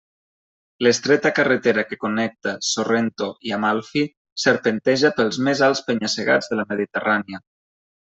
L'estreta 0.85 1.31
carretera 1.39 1.83
que 1.89 1.99
connecta 2.03 2.53
Sorrento 2.69 3.27
i 3.49 3.53
Amalfi 3.57 4.03
serpenteja 4.45 5.13
pels 5.19 5.39
més 5.49 5.63
alts 5.69 5.83
penya-segats 5.91 6.51
de 6.55 6.59
la 6.61 6.67
Mediterrània. 6.73 7.43